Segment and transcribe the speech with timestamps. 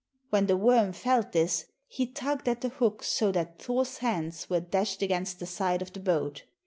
[0.31, 4.59] When the worm felt this he tugged at the hook so that Thor's hands were
[4.59, 6.41] dashed against the side of the boat.